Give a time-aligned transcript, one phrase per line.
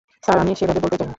[0.23, 1.09] Sir, আমি সেভাবে বলতে চাইনি।